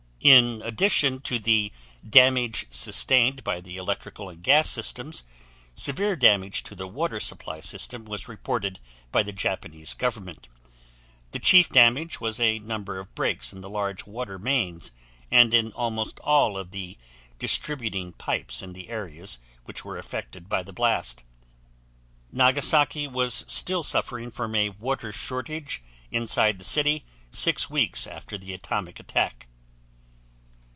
[0.23, 1.71] In addition to the
[2.07, 5.23] damage sustained by the electrical and gas systems,
[5.73, 8.79] severe damage to the water supply system was reported
[9.11, 10.47] by the Japanese government;
[11.31, 14.91] the chief damage was a number of breaks in the large water mains
[15.31, 16.99] and in almost all of the
[17.39, 21.23] distributing pipes in the areas which were affected by the blast.
[22.31, 25.81] Nagasaki was still suffering from a water shortage
[26.11, 29.47] inside the city six weeks after the atomic attack.